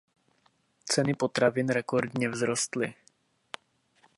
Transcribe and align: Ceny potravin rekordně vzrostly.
Ceny 0.85 1.13
potravin 1.15 1.69
rekordně 1.69 2.29
vzrostly. 2.29 2.93